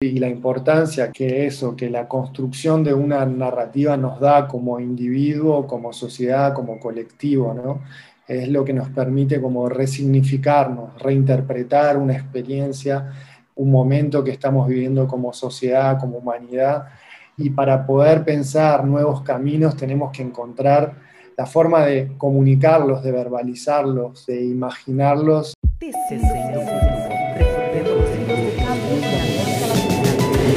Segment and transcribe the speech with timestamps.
[0.00, 5.66] y la importancia que eso, que la construcción de una narrativa nos da como individuo,
[5.66, 7.80] como sociedad, como colectivo, ¿no?
[8.28, 13.10] Es lo que nos permite como resignificarnos, reinterpretar una experiencia,
[13.56, 16.84] un momento que estamos viviendo como sociedad, como humanidad,
[17.36, 20.94] y para poder pensar nuevos caminos tenemos que encontrar
[21.36, 25.54] la forma de comunicarlos, de verbalizarlos, de imaginarlos.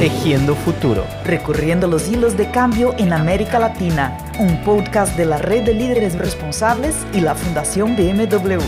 [0.02, 1.06] Tejiendo Futuro.
[1.24, 4.18] Recorriendo los hilos de cambio en América Latina.
[4.40, 8.58] Un podcast de la Red de Líderes Responsables y la Fundación BMW.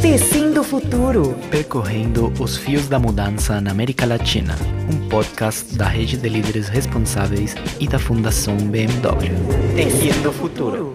[0.00, 1.34] Teciendo Futuro.
[1.50, 4.56] Percorrendo os fios da mudança na América Latina.
[4.94, 9.34] Um podcast da Rede de Líderes Responsáveis e da Fundação BMW.
[9.74, 10.94] Tejiendo Futuro.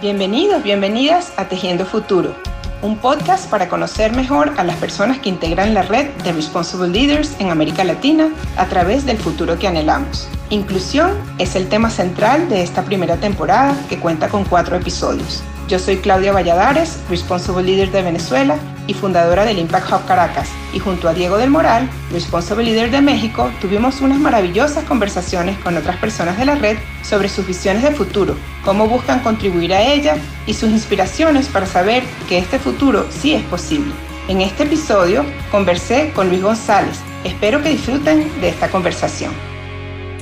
[0.00, 2.36] Bienvenidos, bienvenidas a Tejiendo Futuro
[2.82, 7.36] un podcast para conocer mejor a las personas que integran la red de Responsible Leaders
[7.40, 10.28] en América Latina a través del futuro que anhelamos.
[10.50, 15.42] Inclusión es el tema central de esta primera temporada que cuenta con cuatro episodios.
[15.68, 18.56] Yo soy Claudia Valladares, Responsible Leader de Venezuela
[18.88, 23.00] y fundadora del Impact Hub Caracas, y junto a Diego del Moral, Responsible Leader de
[23.00, 27.92] México, tuvimos unas maravillosas conversaciones con otras personas de la red sobre sus visiones de
[27.92, 30.16] futuro, cómo buscan contribuir a ella
[30.46, 33.92] y sus inspiraciones para saber que este futuro sí es posible.
[34.26, 36.98] En este episodio conversé con Luis González.
[37.24, 39.32] Espero que disfruten de esta conversación.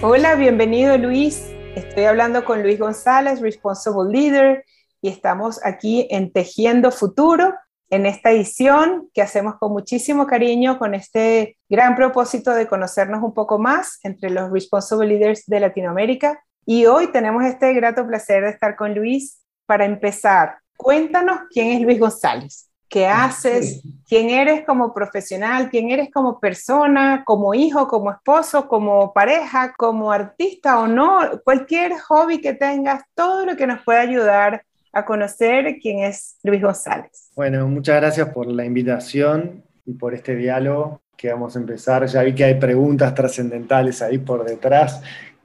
[0.02, 1.52] Hola, bienvenido Luis.
[1.74, 4.64] Estoy hablando con Luis González, Responsible Leader,
[5.02, 7.52] y estamos aquí en Tejiendo Futuro,
[7.88, 13.32] en esta edición que hacemos con muchísimo cariño, con este gran propósito de conocernos un
[13.32, 16.42] poco más entre los Responsible Leaders de Latinoamérica.
[16.64, 20.58] Y hoy tenemos este grato placer de estar con Luis para empezar.
[20.76, 27.22] Cuéntanos quién es Luis González, qué haces, quién eres como profesional, quién eres como persona,
[27.24, 33.46] como hijo, como esposo, como pareja, como artista o no, cualquier hobby que tengas, todo
[33.46, 34.64] lo que nos pueda ayudar
[34.96, 37.30] a conocer quién es Luis González.
[37.36, 42.06] Bueno, muchas gracias por la invitación y por este diálogo que vamos a empezar.
[42.06, 45.02] Ya vi que hay preguntas trascendentales ahí por detrás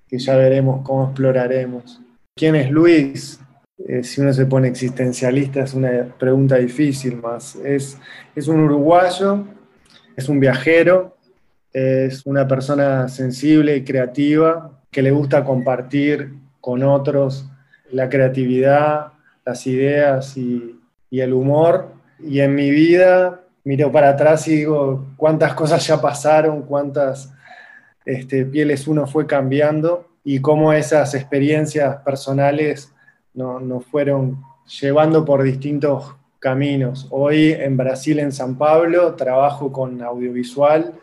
[0.07, 2.01] que ya veremos cómo exploraremos.
[2.34, 3.41] ¿Quién es Luis?
[3.78, 7.56] Eh, si uno se pone existencialista es una pregunta difícil más.
[7.56, 7.97] Es,
[8.34, 9.44] es un uruguayo,
[10.16, 11.17] es un viajero,
[11.73, 17.50] es una persona sensible y creativa que le gusta compartir con otros
[17.91, 19.11] la creatividad,
[19.46, 20.78] las ideas y,
[21.12, 21.90] el humor.
[22.19, 27.34] Y en mi vida miro para atrás y digo cuántas cosas ya pasaron, cuántas
[28.06, 32.94] este, pieles uno fue cambiando y cómo esas experiencias personales
[33.34, 34.41] nos fueron
[34.79, 37.08] llevando por distintos caminos.
[37.09, 40.94] Hoy en Brasil, en San Pablo, trabajo con audiovisual,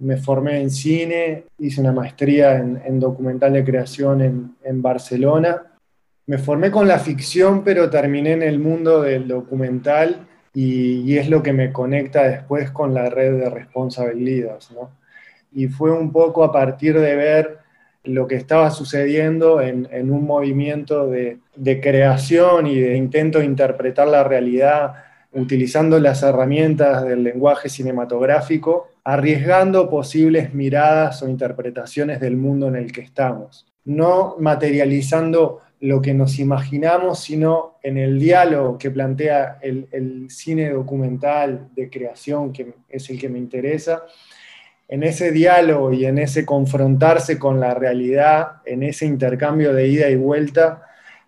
[0.00, 5.75] me formé en cine, hice una maestría en, documental de creación en Barcelona
[6.26, 11.42] me formé con la ficción, pero terminé en el mundo del documental y, es lo
[11.42, 14.70] que me conecta después con la red de responsabilidades.
[14.72, 14.90] ¿no?
[15.52, 17.58] Y fue un poco a partir de ver
[18.04, 24.08] lo que estaba sucediendo en, un movimiento de, de, creación y de intento de interpretar
[24.08, 24.94] la realidad
[25.32, 32.92] utilizando las herramientas del lenguaje cinematográfico, arriesgando posibles miradas o interpretaciones del mundo en el
[32.92, 40.26] que estamos, no materializando lo que nos imaginamos, sino en el diálogo que plantea el,
[40.30, 44.04] cine documental de creación, que es el que me interesa,
[44.88, 50.08] en ese diálogo y en ese confrontarse con la realidad, en ese intercambio de ida
[50.08, 50.82] y vuelta,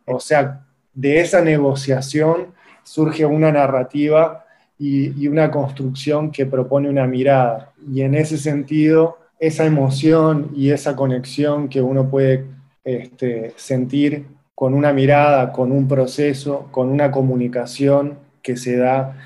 [0.06, 4.47] o sea, de esa negociación surge una narrativa
[4.78, 7.72] y, una construcción que propone una mirada.
[7.92, 12.47] Y en ese sentido, esa emoción y esa conexión que uno puede
[12.84, 19.17] este, sentir con una mirada, con un proceso, con una comunicación que se da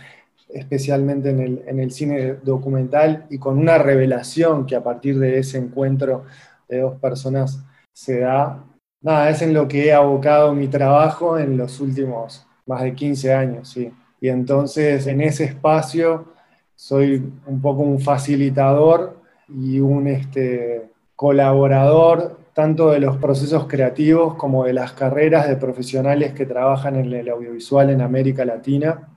[0.50, 6.25] especialmente en el, cine documental y con una revelación que a partir de ese encuentro
[6.69, 7.64] de dos personas
[7.94, 8.62] se da.
[9.00, 13.32] Nada, es en lo que he abocado mi trabajo en los últimos más de 15
[13.32, 13.90] años, sí.
[14.20, 16.26] Y entonces en ese espacio
[16.75, 19.17] soy un poco un facilitador
[19.49, 26.34] y un este, colaborador tanto de los procesos creativos como de las carreras de profesionales
[26.34, 29.08] que trabajan en el audiovisual en América Latina,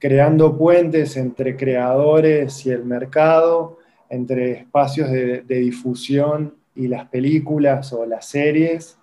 [0.00, 8.04] creando puentes entre creadores y el mercado, entre espacios de, difusión y las películas o
[8.04, 8.98] las series,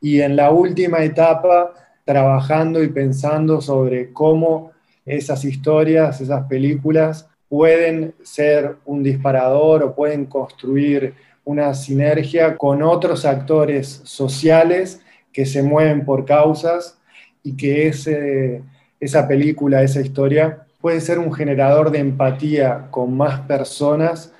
[0.00, 1.72] y en la última etapa
[2.04, 4.72] trabajando y pensando sobre cómo
[5.06, 13.24] esas historias, esas películas pueden ser un disparador o pueden construir una sinergia con otros
[13.24, 15.00] actores sociales
[15.32, 16.98] que se mueven por causas
[17.42, 18.62] y que ese,
[19.00, 24.32] esa película, esa historia, puede ser un generador de empatía con más personas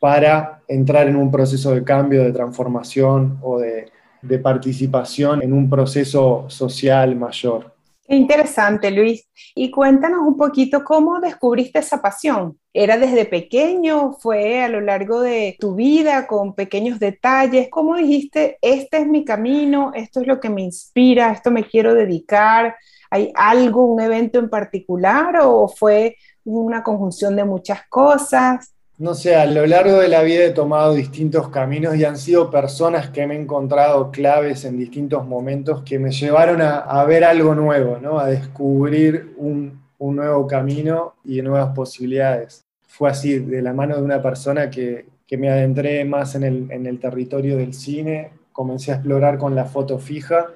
[0.00, 3.90] para entrar en un proceso de cambio, de transformación o de,
[4.22, 7.75] de participación en un proceso social mayor.
[8.08, 9.28] Qué interesante, Luis.
[9.54, 12.58] Y cuéntanos un poquito cómo descubriste esa pasión.
[12.72, 14.12] ¿Era desde pequeño?
[14.12, 17.68] ¿Fue a lo largo de tu vida con pequeños detalles?
[17.68, 21.94] ¿Cómo dijiste, este es mi camino, esto es lo que me inspira, esto me quiero
[21.94, 22.76] dedicar?
[23.10, 28.75] ¿Hay algo, un evento en particular o fue una conjunción de muchas cosas?
[28.98, 32.50] No sé, a lo largo de la vida he tomado distintos caminos y han sido
[32.50, 37.54] personas que me he encontrado claves en distintos momentos que me llevaron a, ver algo
[37.54, 38.18] nuevo, ¿no?
[38.18, 42.64] a descubrir un, nuevo camino y nuevas posibilidades.
[42.86, 45.06] Fue así, de la mano de una persona que,
[45.36, 49.66] me adentré más en el, en el territorio del cine, comencé a explorar con la
[49.66, 50.46] foto fija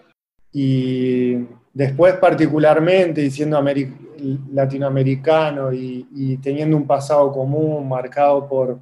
[0.52, 3.58] y después particularmente, y siendo
[4.52, 8.78] latinoamericano y, teniendo un pasado común marcado por,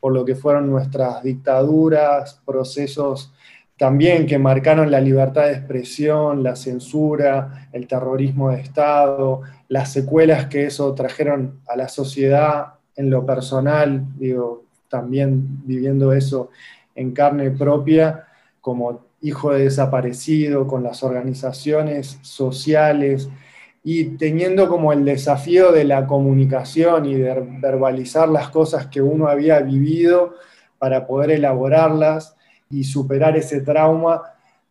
[0.00, 3.32] por lo que fueron nuestras dictaduras, procesos
[3.80, 10.48] también que marcaron la libertad de expresión, la censura, el terrorismo de Estado, las secuelas
[10.48, 16.50] que eso trajeron a la sociedad en lo personal, digo, también viviendo eso
[16.94, 18.26] en carne propia,
[18.60, 23.30] como hijo de desaparecido, con las organizaciones sociales
[23.82, 29.26] y teniendo como el desafío de la comunicación y de verbalizar las cosas que uno
[29.26, 30.34] había vivido
[30.78, 32.36] para poder elaborarlas
[32.70, 34.22] y superar ese trauma.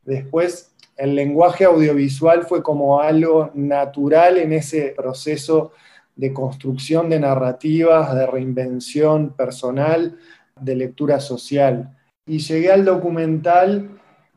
[0.05, 5.71] Después, el lenguaje audiovisual fue como algo natural en ese proceso
[6.15, 10.17] de construcción de narrativas, de reinvención personal,
[10.59, 11.95] de lectura social.
[12.27, 13.89] Y llegué al documental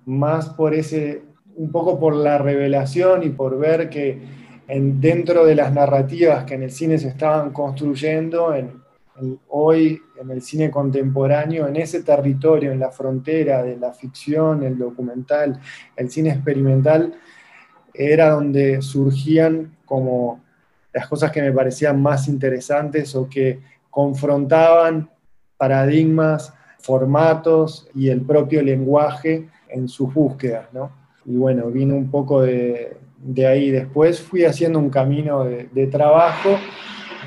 [0.07, 1.23] más por ese,
[1.57, 4.42] un poco por la revelación y por ver que
[4.73, 8.81] en, dentro de las narrativas que en el cine se estaban construyendo, en,
[9.51, 14.79] hoy en el cine contemporáneo, en ese territorio, en la frontera de la ficción, el
[14.79, 15.61] documental,
[15.95, 17.13] el cine experimental,
[17.93, 20.41] era donde surgían como
[20.95, 23.61] las cosas que me parecían más interesantes o que
[23.91, 25.11] confrontaban
[25.59, 30.91] paradigmas, formatos y el propio lenguaje en sus búsquedas, ¿no?
[31.27, 33.02] Y bueno, vino un poco de,
[33.47, 33.71] ahí.
[33.71, 36.59] Después fui haciendo un camino de, trabajo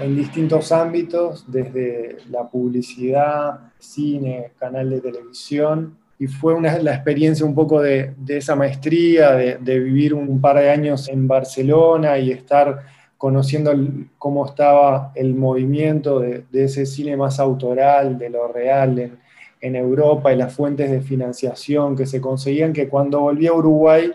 [0.01, 7.45] en distintos ámbitos, desde la publicidad, cine, canal de televisión, y fue una, la experiencia
[7.45, 12.83] un poco de, esa maestría, de, vivir un par de años en Barcelona y estar
[13.17, 13.73] conociendo
[14.17, 19.17] cómo estaba el movimiento de, ese cine más autoral, de lo real, en,
[19.61, 24.11] en Europa y las fuentes de financiación que se conseguían, que cuando volví a Uruguay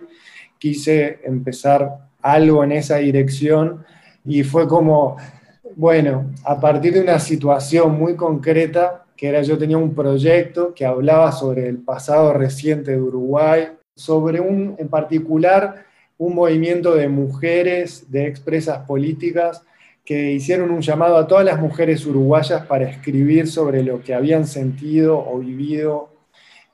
[0.60, 3.84] quise empezar algo en esa dirección
[4.24, 5.16] y fue como,
[5.74, 10.84] bueno, a partir de una situación muy concreta, que era yo tenía un proyecto que
[10.84, 15.86] hablaba sobre el pasado reciente de Uruguay, sobre un, en particular,
[16.18, 19.62] un movimiento de mujeres, de expresas políticas,
[20.04, 24.46] que hicieron un llamado a todas las mujeres uruguayas para escribir sobre lo que habían
[24.46, 26.10] sentido o vivido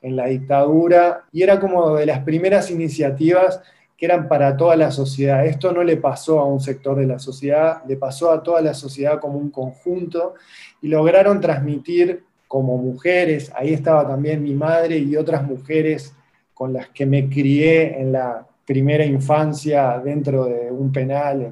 [0.01, 3.61] en la dictadura, y era como de las primeras iniciativas
[3.97, 5.45] que eran para toda la sociedad.
[5.45, 8.73] Esto no le pasó a un sector de la sociedad, le pasó a toda la
[8.73, 10.35] sociedad como un conjunto,
[10.81, 16.13] y lograron transmitir como mujeres, ahí estaba también mi madre y otras mujeres
[16.53, 21.51] con las que me crié en la primera infancia dentro de un penal,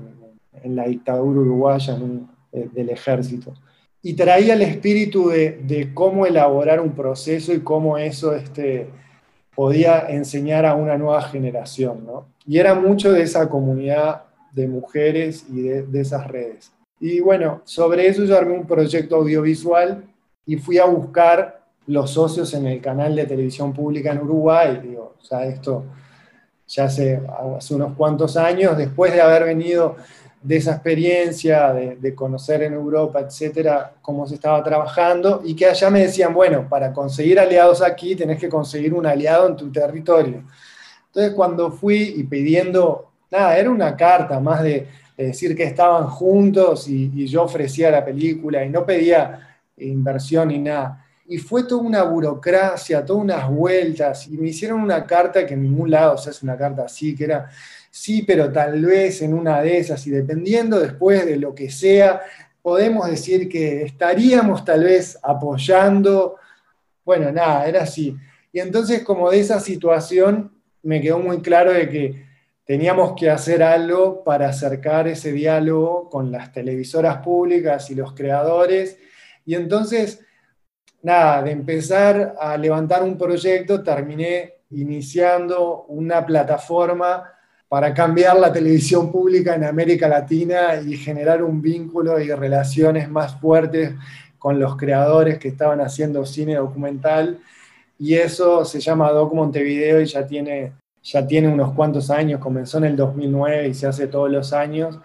[0.63, 1.97] en la dictadura uruguaya
[2.51, 3.53] eh, del ejército.
[4.01, 8.87] Y traía el espíritu de, cómo elaborar un proceso y cómo eso este,
[9.55, 12.05] podía enseñar a una nueva generación.
[12.45, 16.71] Y era mucho de esa comunidad de mujeres y de, esas redes.
[16.99, 20.03] Y bueno, sobre eso yo armé un proyecto audiovisual
[20.45, 24.79] y fui a buscar los socios en el canal de televisión pública en Uruguay.
[24.81, 25.83] Digo, sea, esto
[26.67, 27.21] ya hace,
[27.57, 29.95] hace unos cuantos años, después de haber venido
[30.45, 35.89] de esa experiencia, de, conocer en Europa, etcétera, cómo se estaba trabajando, y que allá
[35.89, 40.43] me decían, bueno, para conseguir aliados aquí tenés que conseguir un aliado en tu territorio.
[41.07, 44.87] Entonces, cuando fui y pidiendo, nada, era una carta más de,
[45.17, 50.59] decir que estaban juntos y, y, yo ofrecía la película y no pedía inversión ni
[50.59, 51.05] nada.
[51.25, 55.63] Y fue toda una burocracia, todas unas vueltas, y me hicieron una carta que en
[55.63, 57.49] ningún lado se hace una carta así, que era
[57.95, 62.21] sí, pero tal vez en una de esas, y dependiendo después de lo que sea,
[62.61, 66.35] podemos decir que estaríamos tal vez apoyando,
[67.05, 68.13] bueno, nada, era así.
[68.51, 70.51] Y entonces como de esa situación
[70.83, 72.25] me quedó muy claro de que
[72.65, 78.97] teníamos que hacer algo para acercar ese diálogo con las televisoras públicas y los creadores.
[79.45, 80.19] Y entonces,
[81.01, 87.31] nada, de empezar a levantar un proyecto, terminé iniciando una plataforma
[87.67, 93.39] para cambiar la televisión pública en América Latina y generar un vínculo y relaciones más
[93.39, 93.93] fuertes
[94.37, 97.39] con los creadores que estaban haciendo cine documental.
[97.97, 102.77] Y eso se llama Doc Montevideo y ya tiene, ya tiene unos cuantos años, comenzó
[102.77, 104.99] en el 2009 y se hace todos los años.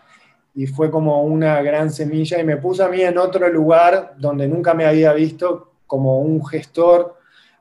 [0.55, 4.47] Y fue como una gran semilla y me puso a mí en otro lugar donde
[4.47, 7.17] nunca me había visto como un gestor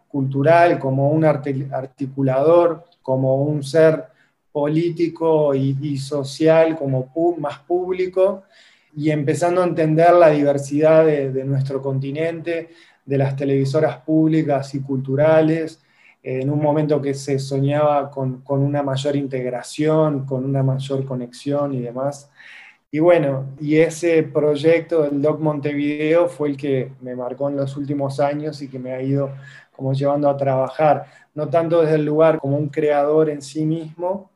[0.10, 4.09] cultural, como un articulador, como un ser
[4.52, 8.44] político y, social como más público
[8.96, 12.70] y empezando a entender la diversidad de, nuestro continente,
[13.06, 15.82] de las televisoras públicas y culturales,
[16.22, 21.74] en un momento que se soñaba con, con, una mayor integración, con una mayor conexión
[21.74, 22.30] y demás.
[22.92, 27.78] Y bueno, y ese proyecto del Doc Montevideo fue el que me marcó en los
[27.78, 29.32] últimos años y que me ha ido
[29.80, 34.30] como llevando a trabajar, no tanto desde el lugar como un creador en sí mismo,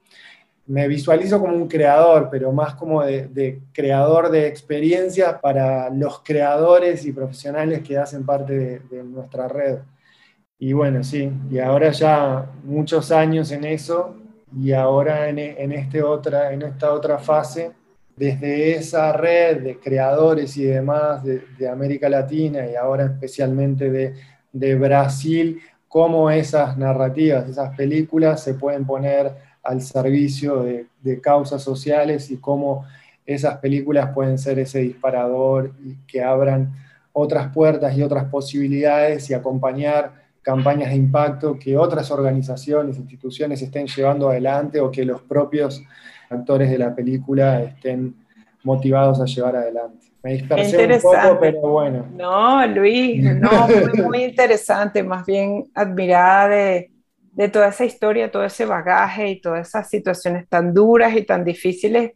[0.66, 7.06] me visualizo como un creador, pero más como de, creador de experiencias para los creadores
[7.06, 9.80] y profesionales que hacen parte de, nuestra red.
[10.58, 14.16] Y bueno, sí, y ahora ya muchos años en eso,
[14.58, 15.40] y ahora en,
[15.72, 17.72] este otra, en esta otra fase,
[18.16, 24.14] desde esa red de creadores y demás de, América Latina y ahora especialmente de,
[24.54, 32.30] de Brasil, cómo esas narrativas, esas películas se pueden poner al servicio de, causas sociales
[32.32, 32.86] y cómo
[33.26, 36.74] esas películas pueden ser ese disparador y que abran
[37.14, 43.88] otras puertas y otras posibilidades y acompañar campañas de impacto que otras organizaciones, instituciones estén
[43.88, 45.82] llevando adelante o que los propios
[46.30, 48.16] actores de la película estén
[48.64, 50.08] motivados a llevar adelante.
[50.24, 52.06] Me dispersé un poco, pero bueno.
[52.16, 56.93] No, Luis, no, muy, muy interesante, más bien admirada de,
[57.34, 61.44] de toda esa historia, todo ese bagaje y todas esas situaciones tan duras y tan
[61.44, 62.12] difíciles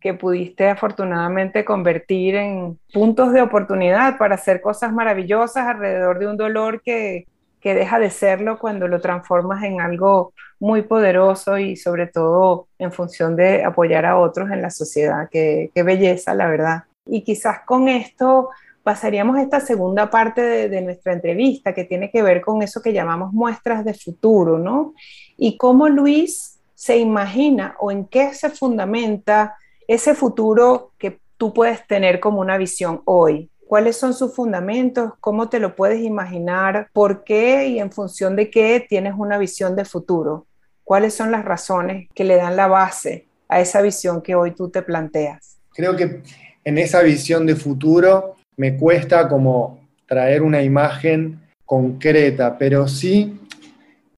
[0.00, 6.36] que pudiste afortunadamente convertir en puntos de oportunidad para hacer cosas maravillosas alrededor de un
[6.36, 7.26] dolor que,
[7.62, 13.36] deja de serlo cuando lo transformas en algo muy poderoso y sobre todo en función
[13.36, 15.28] de apoyar a otros en la sociedad.
[15.30, 16.82] Qué, qué belleza, la verdad.
[17.06, 18.50] Y quizás con esto
[18.82, 22.92] pasaríamos a esta segunda parte de, nuestra entrevista que tiene que ver con eso que
[22.92, 24.94] llamamos muestras de futuro, ¿no?
[25.36, 31.86] Y cómo Luis se imagina o en qué se fundamenta ese futuro que tú puedes
[31.86, 33.48] tener como una visión hoy.
[33.66, 35.12] ¿Cuáles son sus fundamentos?
[35.20, 36.88] ¿Cómo te lo puedes imaginar?
[36.92, 40.46] ¿Por qué y en función de qué tienes una visión de futuro?
[40.84, 44.68] ¿Cuáles son las razones que le dan la base a esa visión que hoy tú
[44.68, 45.58] te planteas?
[45.70, 46.22] Creo que
[46.64, 53.40] en esa visión de futuro me cuesta como traer una imagen concreta, pero sí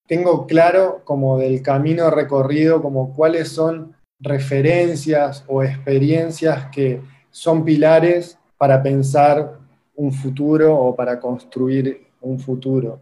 [0.07, 7.01] tengo claro como del camino recorrido, como cuáles son referencias o experiencias que
[7.31, 9.59] son pilares para pensar
[9.97, 13.01] un futuro o para construir un futuro.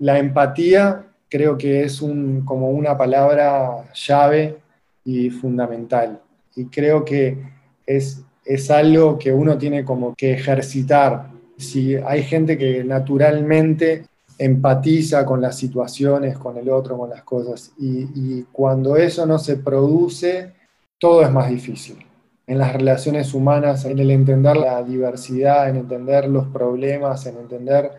[0.00, 2.00] La empatía creo que es
[2.44, 4.58] como una palabra llave
[5.04, 6.20] y fundamental.
[6.54, 7.38] Y creo que
[7.86, 11.30] es es algo que uno tiene como que ejercitar.
[11.58, 14.04] Si hay gente que naturalmente
[14.38, 19.56] empatiza con las situaciones, con el otro, con las cosas, y, cuando eso no se
[19.56, 20.52] produce,
[20.98, 21.98] todo es más difícil.
[22.46, 27.90] En las relaciones humanas, en el entender la diversidad, en entender los problemas, en entender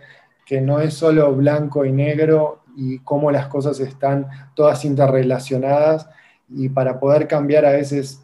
[0.45, 6.07] que no es solo blanco y negro y cómo las cosas están todas interrelacionadas
[6.49, 8.23] y para poder cambiar a veces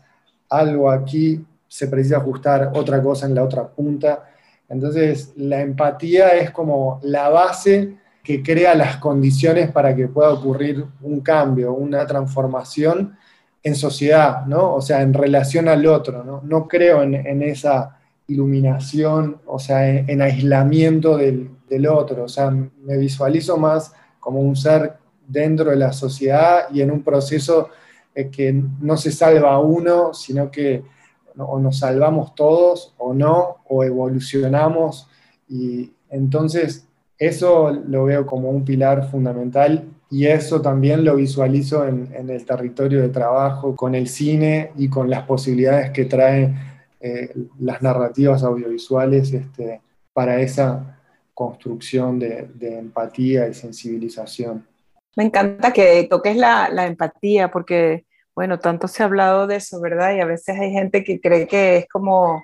[0.50, 4.30] algo aquí se precisa ajustar otra cosa en la otra punta.
[4.70, 10.86] Entonces, la empatía es como la base que crea las condiciones para que pueda ocurrir
[11.02, 13.18] un cambio, una transformación
[13.64, 14.76] en sociedad, ¿no?
[14.76, 16.42] O sea, en relación al otro, ¿no?
[16.44, 22.98] No creo en, esa iluminación, o sea, en, aislamiento del, del, otro, o sea, me
[23.00, 24.94] visualizo más como un ser
[25.28, 27.70] dentro de la sociedad y en un proceso
[28.14, 30.93] eh, que no se salva uno, sino que
[31.38, 35.08] o nos salvamos todos o no, o evolucionamos.
[35.48, 36.88] Y entonces
[37.18, 43.02] eso lo veo como un pilar fundamental y eso también lo visualizo en, el territorio
[43.02, 46.54] de trabajo, con el cine y con las posibilidades que trae
[47.00, 49.82] eh, las narrativas audiovisuales este,
[50.14, 51.00] para esa
[51.34, 54.68] construcción de, empatía y sensibilización.
[55.16, 59.80] Me encanta que toques la, la, empatía porque, bueno, tanto se ha hablado de eso,
[59.80, 60.16] ¿verdad?
[60.16, 62.44] Y a veces hay gente que cree que es como,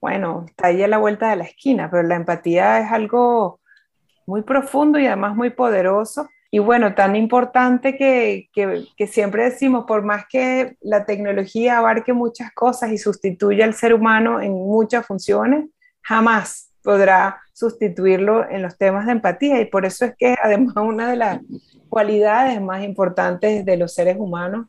[0.00, 3.60] bueno, está ahí a la vuelta de la esquina, pero la empatía es algo
[4.26, 6.28] muy profundo y además muy poderoso.
[6.50, 12.12] Y bueno, tan importante que, que, que, siempre decimos, por más que la tecnología abarque
[12.12, 15.66] muchas cosas y sustituya al ser humano en muchas funciones,
[16.02, 19.60] jamás podrá sustituirlo en los temas de empatía.
[19.60, 21.40] Y por eso es que además una de las
[21.88, 24.66] cualidades más importantes de los seres humanos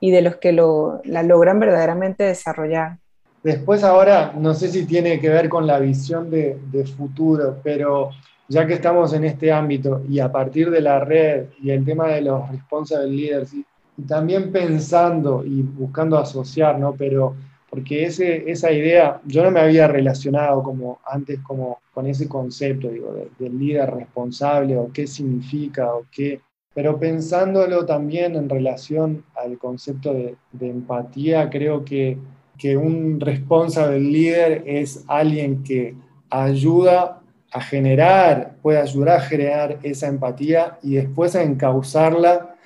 [0.00, 2.98] y de los que lo, la logran verdaderamente desarrollar.
[3.42, 8.10] Después ahora, no sé si tiene que ver con la visión de, de futuro, pero
[8.48, 12.08] ya que estamos en este ámbito y a partir de la red y el tema
[12.08, 13.64] de los responsible leaders, y,
[14.06, 16.94] también pensando y buscando asociar, ¿no?
[16.94, 17.34] Pero
[17.68, 22.88] porque ese, esa idea, yo no me había relacionado como antes como con ese concepto,
[22.88, 26.40] digo, del líder responsable o qué significa o qué,
[26.72, 32.18] pero pensándolo también en relación al concepto de, empatía, creo que,
[32.58, 35.94] que un responsable líder es alguien que
[36.30, 42.56] ayuda a generar, puede ayudar a generar esa empatía y después a encauzarla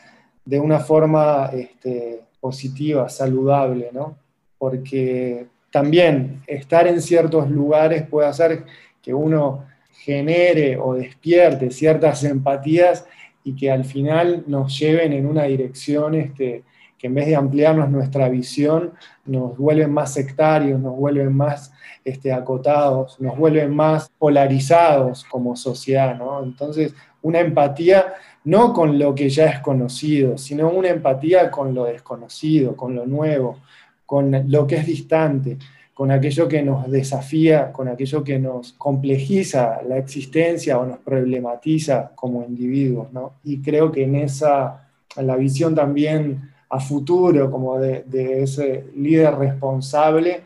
[0.45, 4.17] de una forma este, positiva, saludable, ¿no?
[4.59, 8.65] Porque también estar en ciertos lugares puede hacer
[9.01, 13.07] que uno genere o despierte ciertas empatías
[13.45, 16.65] y que al final nos lleven en una dirección este,
[16.99, 18.93] que en vez de ampliarnos nuestra visión,
[19.25, 21.73] nos vuelven más sectarios, nos vuelven más
[22.05, 26.17] este, acotados, nos vuelven más polarizados como sociedad.
[26.45, 31.85] Entonces, una empatía no con lo que ya es conocido, sino una empatía con lo
[31.85, 33.59] desconocido, con lo nuevo,
[34.07, 35.59] con lo que es distante,
[35.95, 42.13] con aquello que nos desafía, con aquello que nos complejiza la existencia o nos problematiza
[42.15, 43.35] como individuos, ¿no?
[43.45, 48.05] Y creo que en esa, en la visión también a futuro como de,
[48.43, 50.43] ese líder responsable,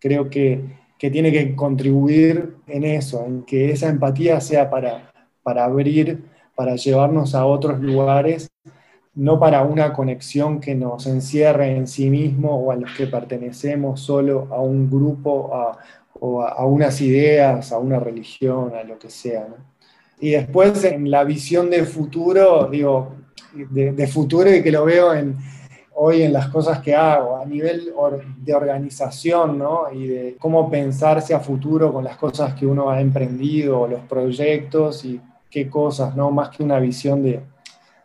[0.00, 5.12] creo que, tiene que contribuir en eso, en que esa empatía sea para,
[5.44, 6.24] para abrir,
[6.56, 8.47] para llevarnos a otros lugares,
[9.18, 14.00] no para una conexión que nos encierre en sí mismo o a los que pertenecemos
[14.00, 15.76] solo a un grupo a,
[16.20, 19.44] o a, unas ideas, a una religión, a lo que sea.
[20.20, 23.16] Y después en la visión de futuro, digo,
[23.52, 25.36] de futuro y que lo veo en,
[25.96, 27.92] hoy en las cosas que hago, a nivel
[28.38, 29.92] de organización, ¿no?
[29.92, 35.04] Y de cómo pensarse a futuro con las cosas que uno ha emprendido, los proyectos
[35.04, 36.30] y qué cosas, ¿no?
[36.30, 37.40] Más que una visión de,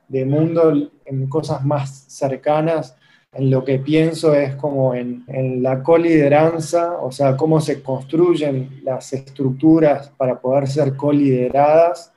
[0.08, 0.74] de mundo,
[1.06, 2.96] en cosas más cercanas,
[3.34, 8.82] en lo que pienso es como en, en la colideranza, o sea, cómo se construyen
[8.84, 12.14] las estructuras para poder ser colideradas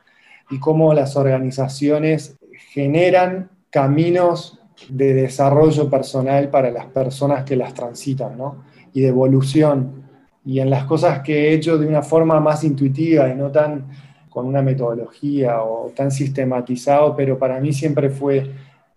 [0.50, 2.36] y cómo las organizaciones
[2.72, 8.64] generan caminos de desarrollo personal para las personas que las transitan, ¿no?
[8.92, 10.04] Y de evolución.
[10.44, 13.88] Y en las cosas que he hecho de una forma más intuitiva y no tan
[14.36, 18.50] con una metodología o tan sistematizado, pero para mí siempre fue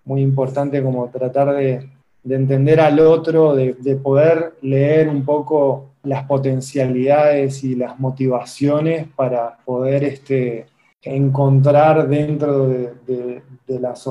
[0.03, 1.87] muy importante como tratar de,
[2.29, 10.03] entender al otro, de, poder leer un poco las potencialidades y las motivaciones para poder
[10.03, 10.65] este,
[11.03, 14.09] encontrar dentro de, las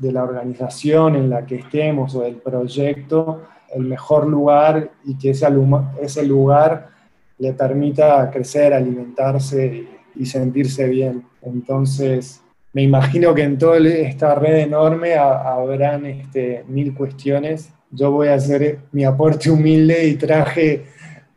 [0.00, 5.30] de la organización en la que estemos o del proyecto el mejor lugar y que
[5.30, 5.46] ese,
[6.02, 6.88] ese lugar
[7.38, 11.24] le permita crecer, alimentarse y, sentirse bien.
[11.42, 17.70] Entonces, me imagino que en toda esta red enorme habrán este, mil cuestiones.
[17.90, 20.84] Yo voy a hacer mi aporte humilde y traje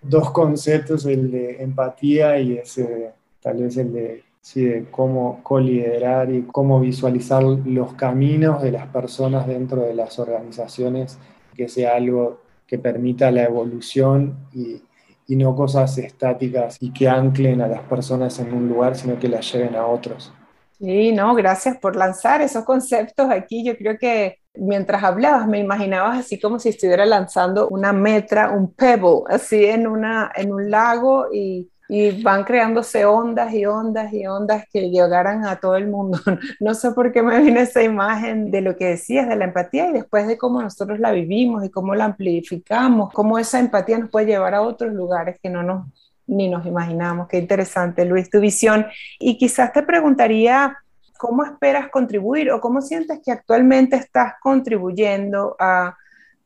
[0.01, 3.11] dos conceptos, el de empatía y ese,
[3.41, 4.63] tal vez el de ¿sí?
[4.63, 11.17] de cómo coliderar y cómo visualizar los caminos de las personas dentro de las organizaciones,
[11.53, 14.81] que sea algo que permita la evolución y,
[15.27, 19.27] y no cosas estáticas y que anclen a las personas en un lugar, sino que
[19.27, 20.33] las lleven a otros.
[20.79, 23.63] Sí, no, gracias por lanzar esos conceptos aquí.
[23.65, 28.73] Yo creo que mientras hablabas me imaginabas así como si estuviera lanzando una metra, un
[28.73, 34.27] pebble, así en, una, en un lago y y van creándose ondas y ondas y
[34.27, 36.19] ondas que llegaran a todo el mundo.
[36.59, 39.89] No sé por qué me viene esa imagen de lo que decías de la empatía
[39.89, 44.09] y después de cómo nosotros la vivimos y cómo la amplificamos, cómo esa empatía nos
[44.09, 45.87] puede llevar a otros lugares que no nos
[46.27, 47.27] ni nos imaginamos.
[47.29, 48.85] Qué interesante, Luis, tu visión.
[49.17, 50.77] Y quizás te preguntaría,
[51.17, 55.95] ¿cómo esperas contribuir o cómo sientes que actualmente estás contribuyendo a,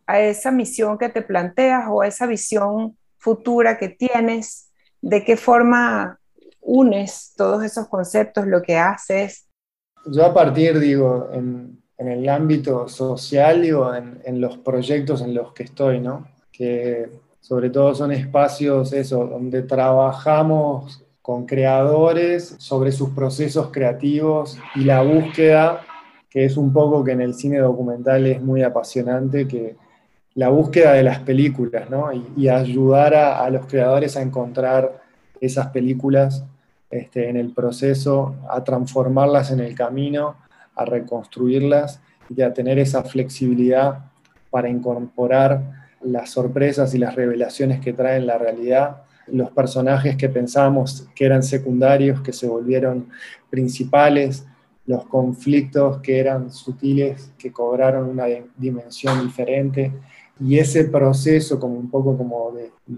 [0.05, 4.70] a esa misión que te planteas o a esa visión futura que tienes,
[5.01, 6.19] de qué forma
[6.61, 9.47] unes todos esos conceptos, lo que haces.
[10.05, 15.53] Yo a partir, digo, en, el ámbito social, digo, en, en, los proyectos en los
[15.53, 16.27] que estoy, ¿no?
[16.51, 17.09] Que
[17.39, 25.01] sobre todo son espacios, eso, donde trabajamos con creadores sobre sus procesos creativos y la
[25.03, 25.81] búsqueda,
[26.29, 29.75] que es un poco que en el cine documental es muy apasionante, que
[30.35, 32.09] la búsqueda de las películas, ¿no?
[32.13, 35.01] Y, ayudar a, los creadores a encontrar
[35.39, 36.45] esas películas
[36.89, 40.35] este, en el proceso, a transformarlas en el camino,
[40.75, 44.05] a reconstruirlas y a tener esa flexibilidad
[44.49, 51.07] para incorporar las sorpresas y las revelaciones que traen la realidad los personajes que pensábamos
[51.15, 53.07] que eran secundarios, que se volvieron
[53.49, 54.45] principales,
[54.85, 58.25] los conflictos que eran sutiles, que cobraron una
[58.57, 59.91] dimensión diferente.
[60.43, 62.51] Y ese proceso como un poco como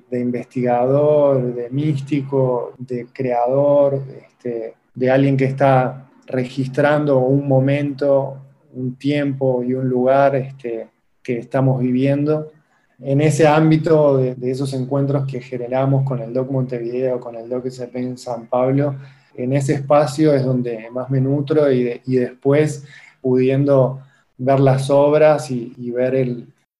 [0.09, 8.37] de, investigador, de místico, de creador, este, de alguien que está registrando un momento,
[8.73, 10.87] un tiempo y un lugar este,
[11.21, 12.51] que estamos viviendo,
[12.99, 17.65] en ese ámbito de, esos encuentros que generamos con el DOC Montevideo, con el DOC
[17.67, 18.95] SP en San Pablo,
[19.35, 22.85] en ese espacio es donde más me nutro y, después
[23.21, 23.99] pudiendo
[24.37, 26.15] ver las obras y, ver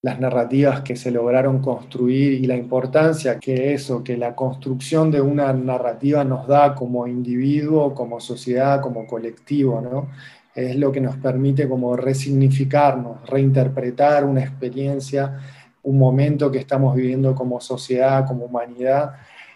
[0.04, 5.22] las narrativas que se lograron construir y la importancia que eso, que la construcción de
[5.22, 10.10] una narrativa nos da como individuo, como sociedad, como colectivo, ¿no?
[10.54, 15.39] Es lo que nos permite como resignificarnos, reinterpretar una experiencia
[15.84, 19.13] un momento que estamos viviendo como sociedad, como humanidad,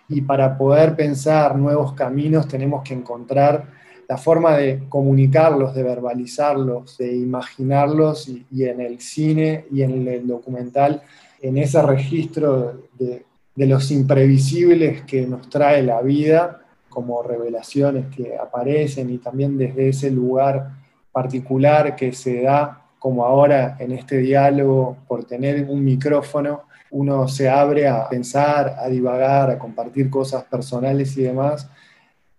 [0.09, 3.65] y para poder pensar nuevos caminos tenemos que encontrar
[4.07, 10.25] la forma de comunicarlos, de verbalizarlos, de imaginarlos, y, en el cine y en el
[10.25, 11.01] documental,
[11.41, 18.35] en ese registro de, de los imprevisibles que nos trae la vida, como revelaciones que
[18.37, 20.71] aparecen y también desde ese lugar
[21.11, 27.49] particular que se da como ahora en este diálogo, por tener un micrófono, uno se
[27.49, 31.69] abre a pensar, a divagar, a compartir cosas personales y demás.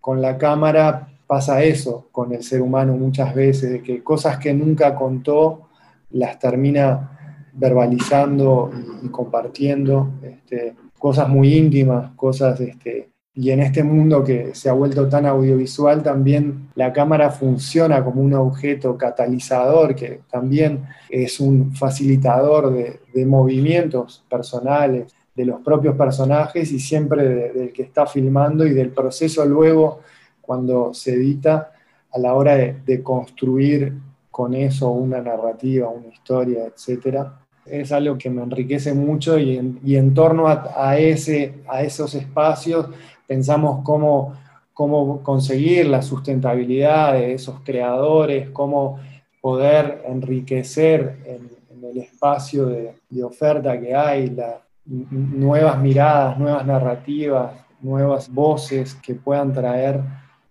[0.00, 4.53] Con la cámara pasa eso con el ser humano muchas veces, de que cosas que
[4.55, 5.69] nunca contó
[6.11, 14.25] las termina verbalizando y, compartiendo, este, cosas muy íntimas, cosas este, y en este mundo
[14.25, 20.23] que se ha vuelto tan audiovisual, también la cámara funciona como un objeto catalizador, que
[20.31, 27.83] también es un facilitador de, movimientos personales, de los propios personajes y siempre del que
[27.83, 30.01] está filmando y del proceso luego
[30.49, 31.73] cuando se edita
[32.11, 33.93] a la hora de, construir
[34.31, 37.27] con eso una narrativa, una historia, etc.
[37.67, 42.87] Es algo que me enriquece mucho y en, torno a, ese, a esos espacios
[43.27, 44.39] pensamos cómo,
[44.73, 48.99] cómo conseguir la sustentabilidad de esos creadores, cómo
[49.43, 58.33] poder enriquecer en, el espacio de, oferta que hay, la, nuevas miradas, nuevas narrativas, nuevas
[58.33, 60.01] voces que puedan traer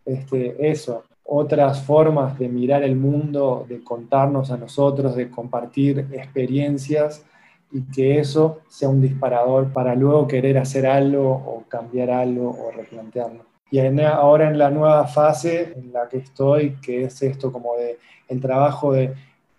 [0.08, 7.26] este, eso, otras formas de mirar el mundo, de contarnos a nosotros, de compartir experiencias
[7.72, 12.72] y que eso sea un disparador para luego querer hacer algo o cambiar algo o
[12.72, 13.46] replantearlo.
[13.70, 17.98] Y ahora en la nueva fase en la que estoy, que es esto como de
[18.30, 19.14] el trabajo de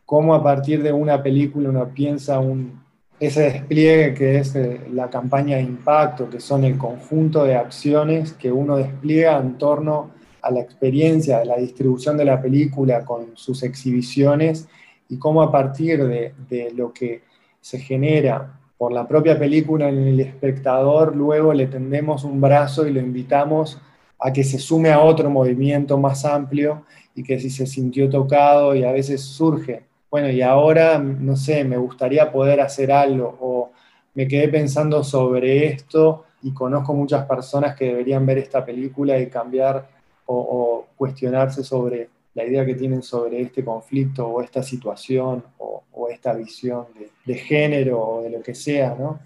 [0.07, 2.81] cómo a partir de una película uno piensa un,
[3.21, 8.33] ese despliegue que es eh, la campaña de impacto, que son el conjunto de acciones
[8.33, 10.11] que uno despliega en torno
[10.43, 14.69] a la experiencia de la distribución de la película con sus exhibiciones
[15.09, 17.23] y cómo a partir de, de lo que
[17.61, 22.93] se genera por la propia película en el espectador, luego le tendemos un brazo y
[22.93, 23.81] lo invitamos
[24.21, 28.75] a que se sume a otro movimiento más amplio y que si se sintió tocado
[28.75, 33.73] y a veces surge, bueno, y ahora, no sé, me gustaría poder hacer algo o
[34.15, 39.29] me quedé pensando sobre esto y conozco muchas personas que deberían ver esta película y
[39.29, 39.89] cambiar
[40.29, 46.33] o, cuestionarse sobre la idea que tienen sobre este conflicto o esta situación o, esta
[46.33, 46.87] visión
[47.27, 49.21] de, género o de lo que sea, ¿no?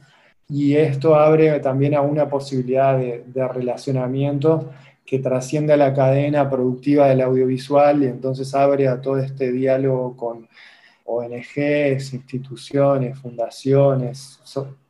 [0.49, 4.71] Y esto abre también a una posibilidad de, relacionamiento
[5.07, 10.17] que trasciende a la cadena productiva del audiovisual y entonces abre a todo este diálogo
[10.17, 10.49] con
[11.05, 14.41] ONGs, instituciones, fundaciones,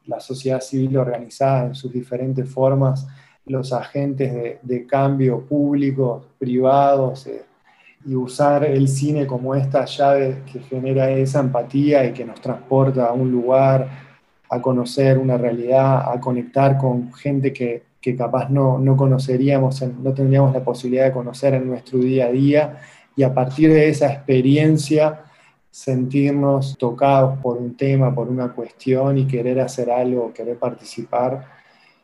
[0.06, 3.06] la sociedad civil organizada en sus diferentes formas,
[3.46, 7.42] los agentes de, cambio públicos, privados, eh,
[8.04, 13.06] y usar el cine como esta llave que genera esa empatía y que nos transporta
[13.06, 13.88] a un lugar,
[14.50, 20.12] a conocer una realidad, a conectar con gente que, que capaz no, no conoceríamos, no
[20.12, 22.80] tendríamos la posibilidad de conocer en nuestro día a día
[23.16, 25.20] y a partir de esa experiencia
[25.70, 31.61] sentirnos tocados por un tema, por una cuestión y querer hacer algo, querer participar.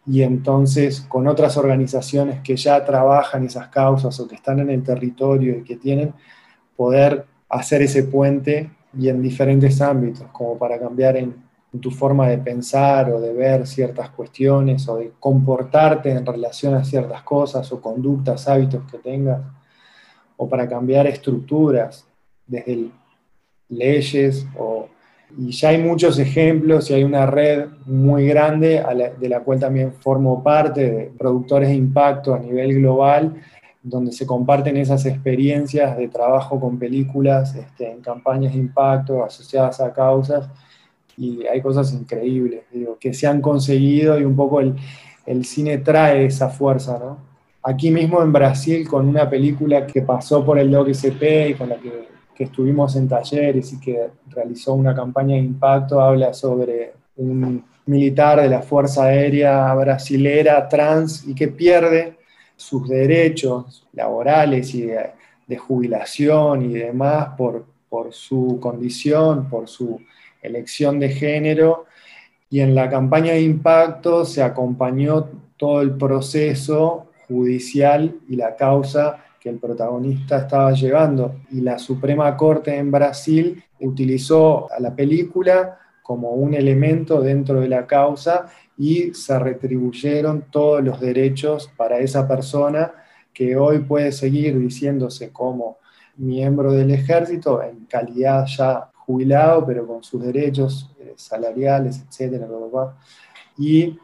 [0.08, 4.82] Y entonces con otras organizaciones que ya trabajan esas causas o que están en el
[4.82, 6.14] territorio y que tienen,
[6.76, 11.46] poder hacer ese puente y en diferentes ámbitos, como para cambiar en,
[11.82, 16.82] tu forma de pensar o de ver ciertas cuestiones o de comportarte en relación a
[16.82, 19.42] ciertas cosas o conductas, hábitos que tengas,
[20.38, 22.06] o para cambiar estructuras
[22.46, 22.88] desde
[23.68, 24.88] leyes o,
[25.36, 28.82] y ya hay muchos ejemplos y hay una red muy grande
[29.20, 33.34] de la cual también formo parte de productores de impacto a nivel global
[33.82, 39.80] donde se comparten esas experiencias de trabajo con películas este, en campañas de impacto asociadas
[39.80, 40.48] a causas
[41.16, 42.62] y hay cosas increíbles
[43.00, 44.76] que se han conseguido y un poco el,
[45.26, 47.28] el cine trae esa fuerza, ¿no?
[47.62, 51.76] Aquí mismo en Brasil con una película que pasó por el DOCSP y con la
[51.76, 57.64] que que estuvimos en talleres y que realizó una campaña de impacto, habla sobre un
[57.86, 62.16] militar de la Fuerza Aérea Brasilera trans y que pierde
[62.54, 70.00] sus derechos laborales y de, jubilación y demás por, por su condición, por su
[70.40, 71.86] elección de género.
[72.50, 79.24] Y en la campaña de impacto se acompañó todo el proceso judicial y la causa
[79.48, 81.40] que el protagonista estaba llevando.
[81.50, 87.68] Y la Suprema Corte en Brasil utilizó a la película como un elemento dentro de
[87.68, 92.92] la causa y se retribuyeron todos los derechos para esa persona
[93.32, 95.78] que hoy puede seguir diciéndose como
[96.16, 102.46] miembro del ejército en calidad ya jubilado, pero con sus derechos eh, salariales, etcétera,
[103.56, 103.98] y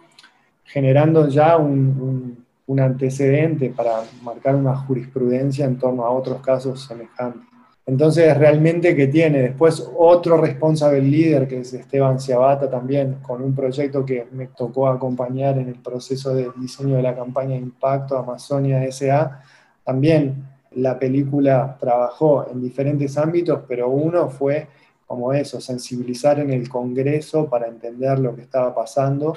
[0.64, 2.43] generando ya un un
[2.81, 7.42] antecedente para marcar una jurisprudencia en torno a otros casos semejantes.
[7.87, 13.55] Entonces, realmente que tiene después otro responsable líder, que es Esteban Ciabata también, con un
[13.55, 18.90] proyecto que me tocó acompañar en el proceso de diseño de la campaña impacto Amazonia
[18.90, 19.42] SA.
[19.85, 24.66] También la película trabajó en diferentes ámbitos, pero uno fue
[25.07, 29.35] como eso, sensibilizar en el Congreso para entender lo que estaba pasando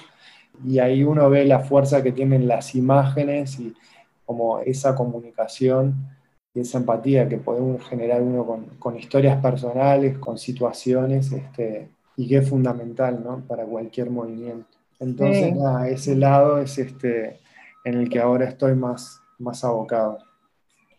[0.66, 3.74] y ahí uno ve la fuerza que tienen las imágenes y
[4.26, 5.96] como esa comunicación
[6.54, 12.28] y esa empatía que podemos generar uno con, con historias personales, con situaciones, este, y
[12.28, 13.42] que es fundamental ¿no?
[13.48, 14.68] para cualquier movimiento.
[15.00, 15.54] Entonces,
[15.90, 17.40] ese lado es este,
[17.86, 20.18] en el que ahora estoy más, más abocado.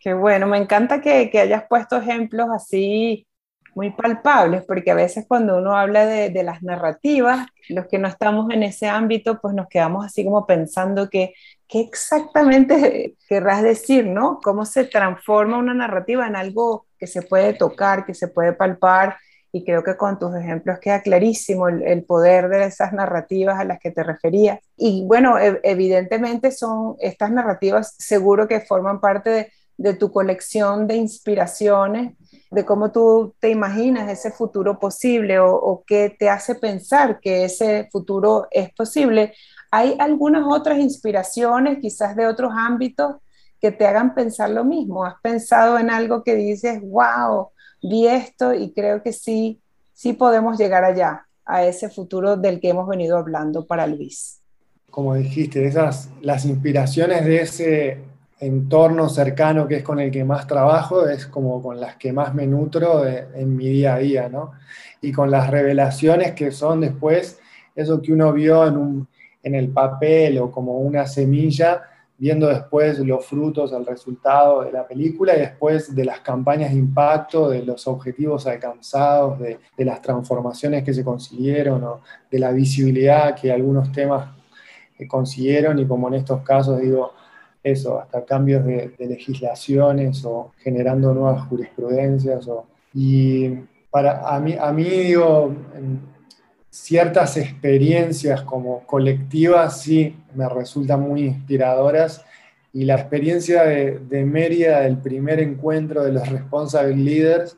[0.01, 3.28] Qué bueno, me encanta que, que hayas puesto ejemplos así
[3.75, 8.51] muy palpables, porque a veces cuando uno habla de, las narrativas, los que no estamos
[8.51, 11.35] en ese ámbito, pues nos quedamos así como pensando que
[11.69, 14.41] qué exactamente querrás decir, ¿no?
[14.43, 19.17] ¿Cómo se transforma una narrativa en algo que se puede tocar, que se puede palpar?
[19.53, 23.79] Y creo que con tus ejemplos queda clarísimo el, poder de esas narrativas a las
[23.79, 24.61] que te referías.
[24.77, 30.87] Y bueno, e, evidentemente son estas narrativas, seguro que forman parte de, de tu colección
[30.87, 32.15] de inspiraciones
[32.51, 37.89] de cómo tú te imaginas ese futuro posible o, qué te hace pensar que ese
[37.93, 39.35] futuro es posible.
[39.71, 43.17] ¿Hay algunas otras inspiraciones, quizás de otros ámbitos,
[43.61, 45.05] que te hagan pensar lo mismo?
[45.05, 47.49] ¿Has pensado en algo que dices, wow,
[47.83, 49.61] vi esto y creo que sí,
[49.93, 54.41] sí podemos llegar allá, a ese futuro del que hemos venido hablando para Luis?
[54.91, 57.99] Como dijiste, esas, las inspiraciones de ese
[58.41, 62.35] entorno cercano que es con el que más trabajo, es como con las que más
[62.35, 64.53] me nutro en mi día a día, ¿no?
[65.01, 67.41] Y con las revelaciones que son después
[67.75, 69.09] eso que uno vio en, un,
[69.43, 71.83] en el papel o como una semilla,
[72.17, 76.79] viendo después los frutos, el resultado de la película y después de las campañas de
[76.79, 82.51] impacto, de los objetivos alcanzados, de, de las transformaciones que se consiguieron, o de la
[82.51, 84.29] visibilidad que algunos temas
[85.07, 87.13] consiguieron y como en estos casos digo,
[87.71, 92.49] eso, hasta cambios de, legislaciones o generando nuevas jurisprudencias.
[92.95, 93.51] y
[93.91, 95.55] para a mí, a mí digo,
[96.71, 102.25] ciertas experiencias como colectivas sí me resultan muy inspiradoras
[102.73, 107.57] y la experiencia de, de Mérida del primer encuentro de los Responsible Leaders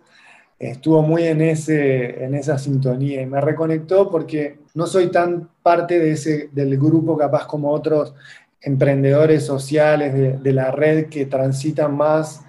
[0.61, 5.99] estuvo muy en, ese, en esa sintonía y me reconectó porque no soy tan parte
[5.99, 8.15] de ese, del grupo capaz como otros
[8.61, 12.43] emprendedores sociales de, la red que transitan más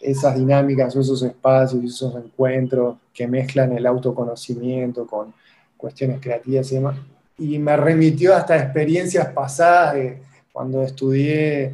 [0.00, 5.34] esas dinámicas esos espacios, esos encuentros que mezclan el autoconocimiento con
[5.76, 6.96] cuestiones creativas y demás.
[7.38, 11.72] y me remitió hasta experiencias pasadas de cuando estudié,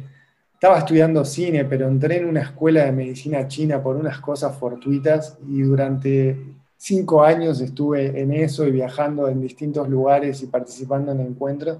[0.53, 5.37] estaba estudiando cine, pero entré en una escuela de medicina china por unas cosas fortuitas
[5.47, 6.37] y durante
[6.77, 11.79] cinco años estuve en eso y viajando en distintos lugares y participando en encuentros.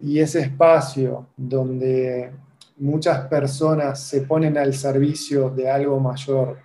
[0.00, 2.32] Y ese espacio donde
[2.76, 6.58] muchas personas se ponen al servicio de algo mayor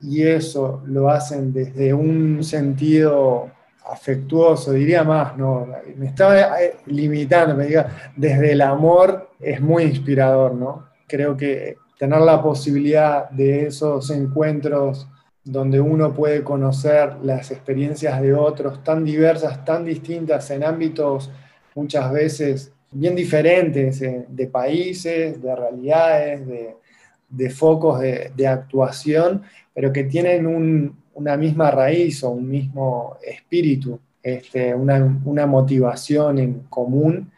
[0.00, 3.50] y eso lo hacen desde un sentido
[3.86, 9.84] afectuoso, diría más, no, me estaba eh, limitando, me diga, desde el amor es muy
[9.84, 10.86] inspirador, ¿no?
[11.06, 15.06] Creo que tener la posibilidad de esos encuentros
[15.44, 21.30] donde uno puede conocer las experiencias de otros tan diversas, tan distintas en ámbitos
[21.74, 29.42] muchas veces bien diferentes eh, de países, de realidades, de, focos de, actuación,
[29.74, 37.32] pero que tienen una misma raíz o un mismo espíritu, este, una, motivación en común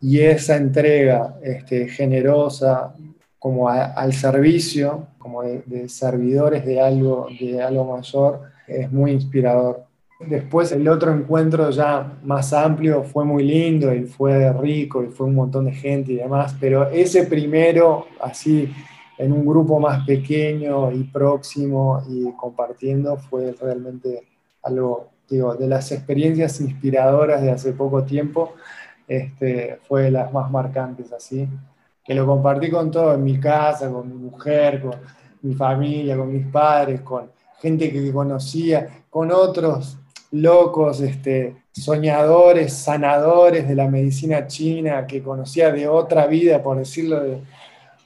[0.00, 2.94] y esa entrega este, generosa
[3.38, 9.91] como al servicio, como de, de, servidores de algo, de algo mayor, es muy inspirador.
[10.28, 15.26] Después el otro encuentro ya más amplio fue muy lindo y fue rico y fue
[15.26, 18.72] un montón de gente y demás, pero ese primero, así
[19.18, 24.26] en un grupo más pequeño y próximo y compartiendo, fue realmente
[24.62, 28.54] algo, digo, de las experiencias inspiradoras de hace poco tiempo,
[29.06, 31.48] este, fue de las más marcantes así,
[32.04, 34.94] que lo compartí con todo, en mi casa, con mi mujer, con
[35.42, 37.30] mi familia, con mis padres, con
[37.60, 39.98] gente que conocía, con otros
[40.32, 47.22] locos, este, soñadores, sanadores de la medicina china, que conocía de otra vida, por decirlo,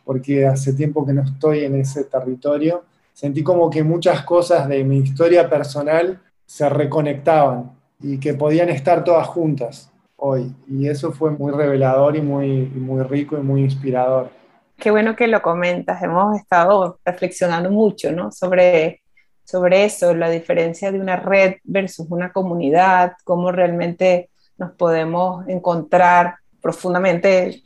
[0.05, 4.85] porque hace tiempo que no estoy en ese territorio, sentí como que muchas cosas de
[4.85, 10.53] mi historia personal se reconectaban y que podían estar todas juntas hoy.
[10.69, 14.31] Y eso fue muy revelador y muy, muy rico y muy inspirador.
[14.77, 16.03] Qué bueno que lo comentas.
[16.03, 18.31] Hemos estado reflexionando mucho ¿no?
[18.31, 19.03] sobre
[19.47, 24.29] sobre eso, la diferencia de una red versus una comunidad, cómo realmente
[24.59, 27.63] nos podemos encontrar profundamente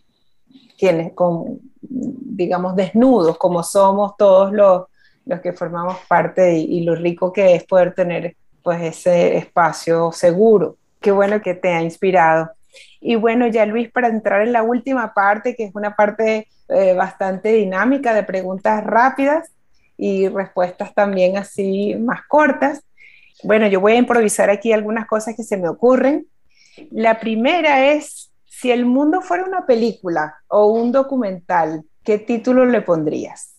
[0.79, 4.85] quienes, con, digamos, desnudos, como somos todos los,
[5.25, 10.77] los que formamos parte y, lo rico que es poder tener pues ese espacio seguro.
[11.01, 12.51] Qué bueno que te ha inspirado.
[13.01, 16.93] Y bueno, ya Luis, para entrar en la última parte, que es una parte eh,
[16.93, 19.51] bastante dinámica de preguntas rápidas,
[20.03, 22.83] y respuestas también así más cortas.
[23.43, 26.27] Bueno, yo voy a improvisar aquí algunas cosas que se me ocurren.
[26.91, 32.81] La primera es, si el mundo fuera una película o un documental, ¿qué título le
[32.81, 33.57] pondrías?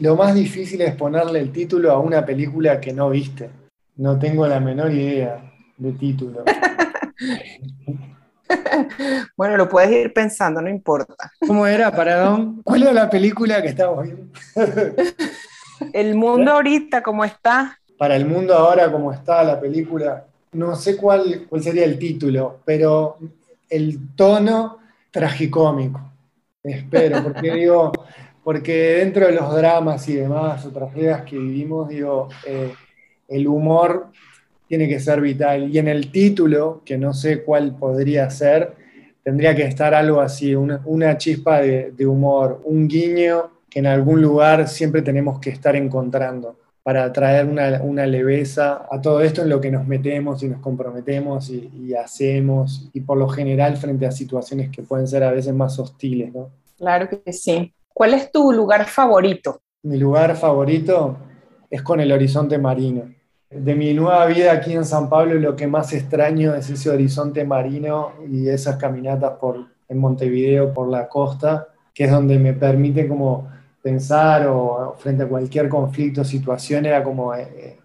[0.00, 3.48] lo más difícil es ponerle el título a una película que no viste.
[3.96, 6.44] No tengo la menor idea de título.
[9.36, 11.32] bueno, lo puedes ir pensando, no importa.
[11.46, 12.62] ¿Cómo era, Paradón?
[12.62, 14.32] ¿Cuál era la película que estábamos viendo?
[15.92, 17.78] el mundo ahorita, ¿cómo está?
[17.98, 20.24] Para el mundo ahora, ¿cómo está la película?
[20.52, 23.18] No sé cuál, cuál sería el título, pero
[23.68, 24.78] el tono
[25.10, 26.00] tragicómico.
[26.62, 27.92] Espero, porque digo,
[28.42, 32.74] porque dentro de los dramas y demás, otras tragedias que vivimos, digo, eh,
[33.28, 34.08] el humor
[34.68, 35.70] tiene que ser vital.
[35.70, 38.74] Y en el título, que no sé cuál podría ser,
[39.22, 44.68] tendría que estar algo así, una, chispa de, humor, un guiño que en algún lugar
[44.68, 49.70] siempre tenemos que estar encontrando para traer una, leveza a todo esto en lo que
[49.70, 54.82] nos metemos y nos comprometemos y, hacemos, y por lo general frente a situaciones que
[54.82, 56.32] pueden ser a veces más hostiles.
[56.34, 56.50] ¿no?
[56.76, 57.72] Claro que sí.
[57.92, 59.60] ¿Cuál es tu lugar favorito?
[59.84, 61.16] Mi lugar favorito
[61.70, 63.04] es con el horizonte marino
[63.50, 67.44] de mi nueva vida aquí en San Pablo, lo que más extraño es ese horizonte
[67.44, 73.06] marino y esas caminatas por, en Montevideo por la costa, que es donde me permite
[73.06, 73.48] como
[73.82, 77.78] pensar o frente a cualquier conflicto, situación, era como eh, eh,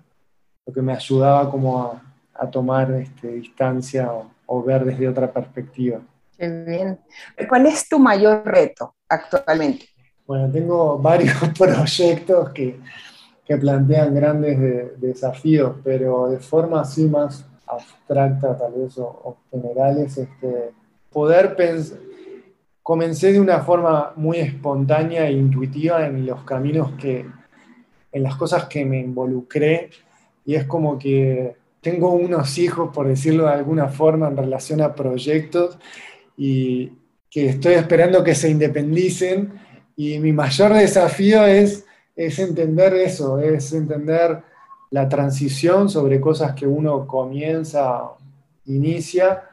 [0.65, 2.01] lo que me ayudaba como
[2.33, 5.99] a, tomar este, distancia o, o, ver desde otra perspectiva.
[6.37, 6.99] Qué bien.
[7.49, 9.87] ¿Cuál es tu mayor reto actualmente?
[10.25, 12.79] Bueno, tengo varios proyectos que
[13.49, 20.69] que plantean grandes desafíos, pero de forma así más abstracta tal vez o, generales, este,
[21.11, 21.97] poder pensar,
[22.83, 27.25] comencé de una forma muy espontánea e intuitiva en los caminos que,
[28.11, 29.89] en las cosas que me involucré,
[30.45, 34.93] y es como que tengo unos hijos, por decirlo de alguna forma, en relación a
[34.93, 35.79] proyectos,
[36.37, 36.91] y
[37.31, 39.53] que estoy esperando que se independicen,
[39.95, 41.87] y mi mayor desafío es
[42.19, 44.41] es entender eso, es entender
[44.91, 48.01] la transición sobre cosas que uno comienza,
[48.65, 49.43] inicia,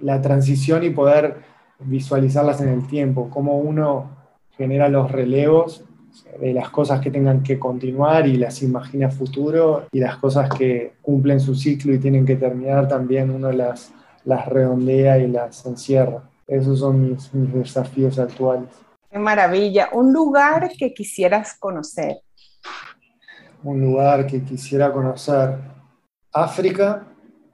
[0.00, 1.38] la transición y poder
[1.80, 4.10] visualizarlas en el tiempo, cómo uno
[4.56, 5.82] genera los relevos
[6.40, 10.92] de las cosas que tengan que continuar y las imagina futuro y las cosas que
[11.02, 13.92] cumplen su ciclo y tienen que terminar también uno las,
[14.24, 16.22] redondea y las encierra.
[16.46, 18.68] Esos son mis desafíos actuales.
[19.12, 19.90] Qué maravilla.
[19.92, 22.22] Un lugar que quisieras conocer.
[23.62, 25.58] Un lugar que quisiera conocer.
[26.32, 27.04] África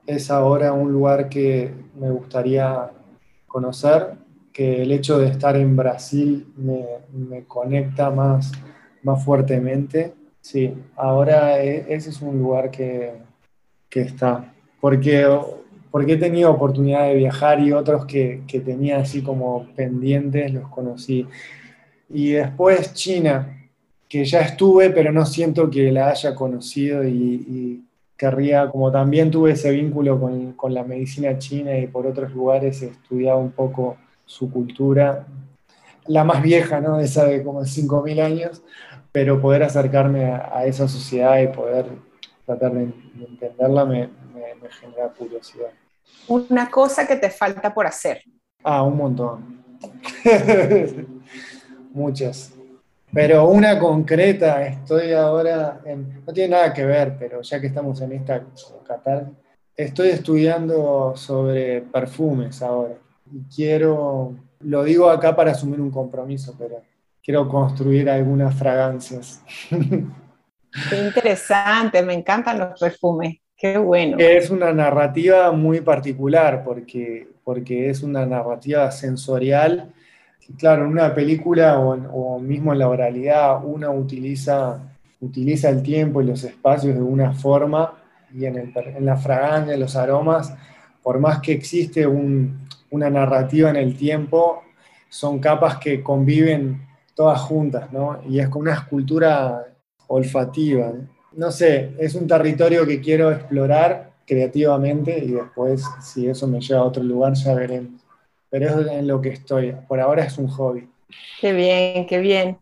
[0.07, 2.93] es ahora un lugar que me gustaría
[3.49, 4.15] conocer,
[4.53, 8.53] que el hecho de estar en Brasil me, me conecta más,
[9.03, 10.15] más fuertemente.
[10.41, 13.15] Sí, ahora e, ese es un lugar que,
[13.89, 14.55] que está.
[14.81, 15.27] Porque
[15.91, 20.69] porque he tenido oportunidad de viajar y otros que, que, tenía así como pendientes los
[20.69, 21.27] conocí.
[22.11, 23.59] Y después China,
[24.09, 27.85] que ya estuve, pero no siento que la haya conocido y,
[28.17, 32.83] querría, como también tuve ese vínculo con, con, la medicina china y por otros lugares
[32.83, 35.25] he un poco su cultura,
[36.09, 36.99] la más vieja, ¿no?
[36.99, 38.63] Esa de como 5.000 años,
[39.13, 41.87] pero poder acercarme a, esa sociedad y poder
[42.45, 42.89] tratar de,
[43.21, 44.09] entenderla me,
[44.55, 45.71] me genera curiosidad.
[46.29, 48.23] Una cosa que te falta por hacer.
[48.63, 49.65] Ah, un montón.
[51.93, 52.53] Muchas.
[53.13, 58.01] Pero una concreta, estoy ahora, en, no tiene nada que ver, pero ya que estamos
[58.03, 58.45] en esta
[58.87, 59.31] Qatar,
[59.75, 62.95] estoy estudiando sobre perfumes ahora.
[63.33, 66.83] Y quiero, lo digo acá para asumir un compromiso, pero
[67.23, 69.43] quiero construir algunas fragancias.
[69.71, 73.39] Qué interesante, me encantan los perfumes.
[73.59, 74.19] Qué bueno.
[74.21, 79.93] Es una narrativa muy particular porque, porque es una narrativa sensorial.
[80.57, 84.81] claro, en una película o, mismo en la oralidad uno utiliza,
[85.21, 87.95] utiliza el tiempo y los espacios de una forma
[88.33, 90.55] y en, el, en la fragancia, en los aromas,
[91.03, 94.63] por más que existe una narrativa en el tiempo,
[95.09, 96.87] son capas que conviven
[97.17, 98.21] todas juntas, ¿no?
[98.29, 99.67] Y es como una escultura
[100.07, 100.93] olfativa.
[100.93, 101.18] ¿no?
[101.33, 106.81] No sé, es un territorio que quiero explorar creativamente y después, si eso me lleva
[106.81, 108.01] a otro lugar, ya veremos.
[108.51, 109.75] Pero es en lo que estoy.
[109.87, 110.89] Por ahora es un hobby.
[111.41, 112.59] Qué bien, qué bien.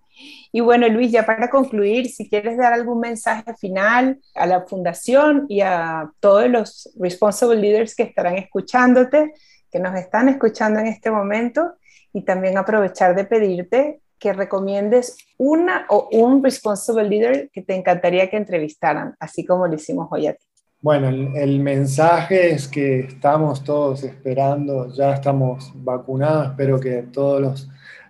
[0.53, 5.47] Y bueno, Luis, ya para concluir, si quieres dar algún mensaje final a la fundación
[5.49, 9.35] y a todos los responsible leaders que estarán escuchándote,
[9.71, 11.75] que nos están escuchando en este momento,
[12.13, 18.31] y también aprovechar de pedirte que recomiendes una o un responsible leader que te encantaría
[18.31, 20.45] que entrevistaran, así como lo hicimos hoy a ti.
[20.81, 27.69] Bueno, el, mensaje es que estamos todos esperando, ya estamos vacunados, espero que todos los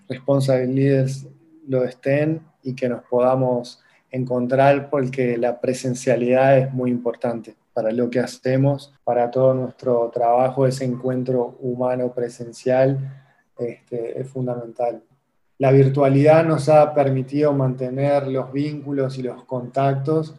[0.09, 1.27] responsible leaders
[1.67, 8.11] lo estén y que nos podamos encontrar porque la presencialidad es muy importante para lo
[8.11, 12.99] que hacemos, para todo nuestro trabajo, ese encuentro humano presencial
[13.59, 15.03] este, es fundamental.
[15.59, 20.35] La virtualidad nos ha permitido mantener los vínculos y los contactos,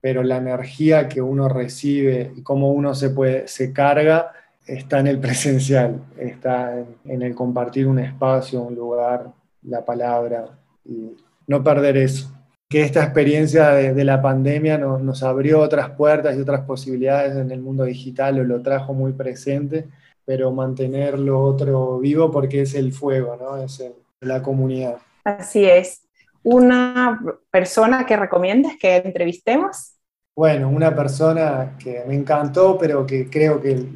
[0.00, 4.32] pero la energía que uno recibe y cómo uno se, puede, se carga
[4.66, 9.32] está en el presencial, está en, el compartir un espacio, un lugar,
[9.62, 12.30] la palabra, y no perder eso.
[12.68, 17.60] Que esta experiencia de, la pandemia nos abrió otras puertas y otras posibilidades en el
[17.60, 19.86] mundo digital, o lo trajo muy presente,
[20.24, 23.58] pero mantener lo otro vivo porque es el fuego, ¿no?
[23.58, 23.92] Es el,
[24.26, 24.98] la comunidad.
[25.24, 26.02] Así es.
[26.42, 27.20] ¿Una
[27.50, 29.94] persona que recomiendas que entrevistemos?
[30.36, 33.86] Bueno, una persona que me encantó, pero que creo que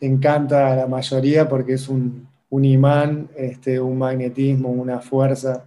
[0.00, 5.66] encanta a la mayoría porque es un, imán, este, un magnetismo, una fuerza,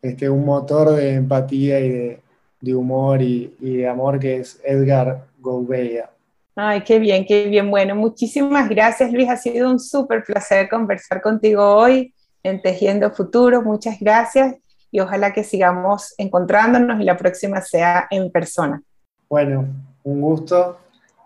[0.00, 2.18] este, un motor de empatía y
[2.60, 6.10] de, humor y, y, de amor que es Edgar Gouveia.
[6.56, 7.70] Ay, qué bien, qué bien.
[7.70, 12.11] Bueno, muchísimas gracias Luis, ha sido un súper placer conversar contigo hoy
[12.42, 13.62] en Tejiendo Futuro.
[13.62, 14.56] Muchas gracias
[14.90, 18.82] y ojalá que sigamos encontrándonos y la próxima sea en persona.
[19.28, 19.66] Bueno,
[20.02, 20.78] un gusto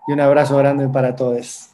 [0.06, 1.70] y un abrazo grande para todos.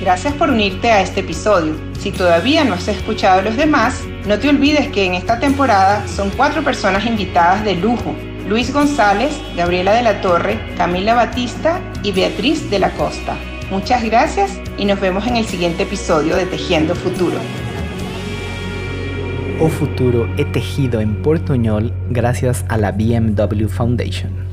[0.00, 1.74] Gracias por unirte a este episodio.
[1.98, 6.06] Si todavía no has escuchado a los demás, no te olvides que en esta temporada
[6.06, 8.14] son cuatro personas invitadas de lujo.
[8.46, 13.36] Luis González, Gabriela de la Torre, Camila Batista y Beatriz de la Costa.
[13.70, 17.38] Muchas gracias y nos vemos en el siguiente episodio de Tejiendo Futuro.
[19.58, 24.45] O futuro é tejido en portuñol gracias a la BMW Foundation.